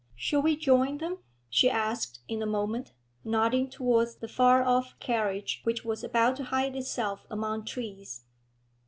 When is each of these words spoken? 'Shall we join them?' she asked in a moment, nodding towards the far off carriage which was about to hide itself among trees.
'Shall 0.15 0.41
we 0.41 0.57
join 0.57 0.97
them?' 0.97 1.19
she 1.47 1.69
asked 1.69 2.21
in 2.27 2.41
a 2.41 2.47
moment, 2.47 2.91
nodding 3.23 3.69
towards 3.69 4.15
the 4.15 4.27
far 4.27 4.63
off 4.63 4.97
carriage 4.99 5.61
which 5.63 5.85
was 5.85 6.03
about 6.03 6.35
to 6.37 6.45
hide 6.45 6.75
itself 6.75 7.27
among 7.29 7.63
trees. 7.63 8.23